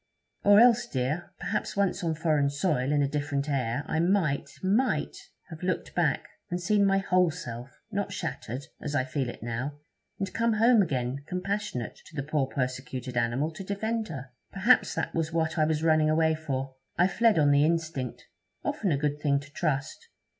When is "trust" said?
19.53-20.09